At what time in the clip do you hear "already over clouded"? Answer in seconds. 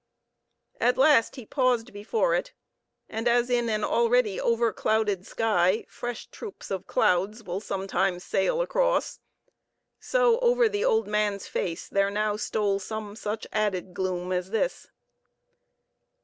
3.83-5.27